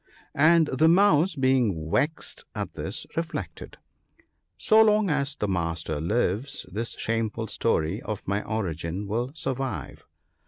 [0.49, 3.77] 'And the mouse being vexed at this, reflected,'
[4.57, 10.07] So long as the Master lives, this shameful story of my origin will survive